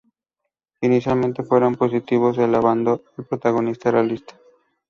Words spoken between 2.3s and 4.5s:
alabando al protagonista realista.